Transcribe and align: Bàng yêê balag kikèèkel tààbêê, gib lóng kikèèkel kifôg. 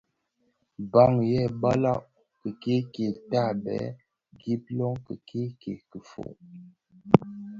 Bàng 0.91 1.17
yêê 1.29 1.43
balag 1.61 2.01
kikèèkel 2.41 3.13
tààbêê, 3.29 3.81
gib 4.41 4.63
lóng 4.77 4.95
kikèèkel 5.05 5.77
kifôg. 5.89 6.35